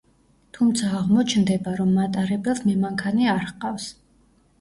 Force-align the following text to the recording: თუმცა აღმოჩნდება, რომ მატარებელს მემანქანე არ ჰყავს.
თუმცა 0.57 0.87
აღმოჩნდება, 0.99 1.73
რომ 1.79 1.91
მატარებელს 1.97 2.63
მემანქანე 2.71 3.29
არ 3.35 3.45
ჰყავს. 3.51 3.87